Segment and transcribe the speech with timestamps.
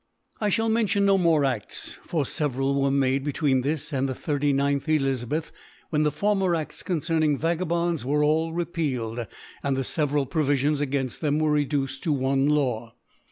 [0.39, 4.81] I fliall mention no more Afts (for feveral t^ere made) between this and the 39th
[4.99, 5.51] £// luibttb^
[5.91, 9.27] when the former A6ts concerning Vagabonds were all repealed,
[9.61, 12.95] and the feve ral Provifions againfl them were reduced tb one Law.